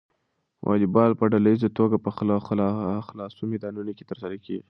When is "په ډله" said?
1.19-1.49